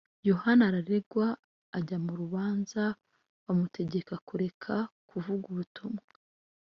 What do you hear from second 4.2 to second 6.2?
kureka kuvuga ubutumwa